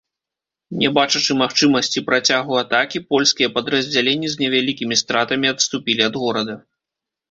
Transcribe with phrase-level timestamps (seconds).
[0.83, 6.63] Не бачачы магчымасці працягу атакі, польскія падраздзяленні з невялікімі стратамі адступілі ад горада.